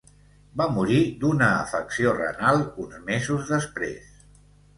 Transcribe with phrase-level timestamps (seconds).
[0.61, 4.11] Va morir d'una afecció renal uns mesos després.